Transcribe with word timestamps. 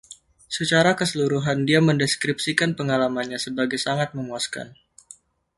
Secara 0.57 0.91
keseluruhan, 0.99 1.59
dia 1.69 1.77
mendeskripsikan 1.89 2.71
pengalamannya 2.79 3.37
sebagai 3.45 3.77
'sangat 3.81 4.09
memuaskan'. 4.17 4.71